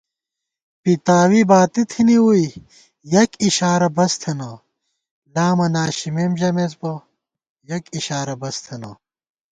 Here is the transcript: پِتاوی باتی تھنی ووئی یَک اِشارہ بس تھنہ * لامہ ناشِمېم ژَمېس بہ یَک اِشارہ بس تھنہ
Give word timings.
پِتاوی 0.81 1.41
باتی 1.49 1.83
تھنی 1.91 2.17
ووئی 2.21 2.47
یَک 3.13 3.31
اِشارہ 3.45 3.89
بس 3.95 4.13
تھنہ 4.21 4.51
* 4.93 5.33
لامہ 5.33 5.67
ناشِمېم 5.73 6.31
ژَمېس 6.39 6.73
بہ 6.79 6.93
یَک 7.69 7.83
اِشارہ 7.97 8.35
بس 8.41 8.55
تھنہ 8.65 8.91